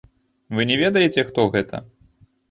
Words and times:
Вы 0.59 0.63
не 0.69 0.77
ведаеце, 0.83 1.25
хто 1.27 1.45
гэта? 1.57 1.83